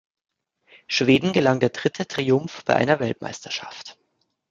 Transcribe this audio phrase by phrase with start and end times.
[0.87, 3.99] Schweden gelang der dritte Triumph bei einer Weltmeisterschaft.